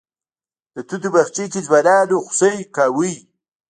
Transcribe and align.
د 0.73 0.75
توتو 0.87 1.07
باغچې 1.13 1.45
کې 1.51 1.59
ځوانانو 1.67 2.15
خوسی 2.25 2.55
کوه. 2.75 3.11